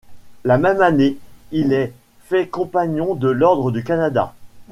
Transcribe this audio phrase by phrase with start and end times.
[0.45, 1.19] La même année,
[1.51, 1.93] il est
[2.23, 4.33] fait Compagnon de l'Ordre du Canada.